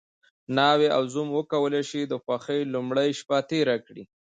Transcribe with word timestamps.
ناوې 0.57 0.87
او 0.95 1.03
زوم 1.13 1.27
وکولی 1.37 1.83
شي 1.89 2.01
د 2.07 2.13
خوښۍ 2.23 2.61
لومړۍ 2.73 3.09
شپه 3.19 3.37
تېره 3.49 3.75
کړي. 3.85 4.03